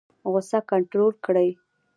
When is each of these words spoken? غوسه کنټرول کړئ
غوسه 0.31 0.59
کنټرول 0.69 1.11
کړئ 1.25 1.49